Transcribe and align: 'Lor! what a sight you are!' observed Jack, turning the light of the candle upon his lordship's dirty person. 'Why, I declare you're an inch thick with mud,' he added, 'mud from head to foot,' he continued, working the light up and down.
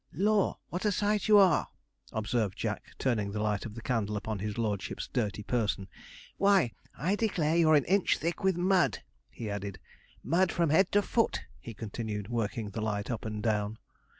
'Lor! 0.13 0.57
what 0.69 0.83
a 0.83 0.91
sight 0.91 1.27
you 1.27 1.37
are!' 1.37 1.67
observed 2.11 2.57
Jack, 2.57 2.81
turning 2.97 3.31
the 3.31 3.39
light 3.43 3.67
of 3.67 3.75
the 3.75 3.83
candle 3.83 4.17
upon 4.17 4.39
his 4.39 4.57
lordship's 4.57 5.07
dirty 5.13 5.43
person. 5.43 5.87
'Why, 6.37 6.71
I 6.97 7.15
declare 7.15 7.55
you're 7.55 7.75
an 7.75 7.85
inch 7.85 8.17
thick 8.17 8.43
with 8.43 8.57
mud,' 8.57 9.03
he 9.29 9.47
added, 9.47 9.77
'mud 10.23 10.51
from 10.51 10.71
head 10.71 10.91
to 10.93 11.03
foot,' 11.03 11.41
he 11.59 11.75
continued, 11.75 12.29
working 12.29 12.71
the 12.71 12.81
light 12.81 13.11
up 13.11 13.25
and 13.25 13.43
down. 13.43 13.77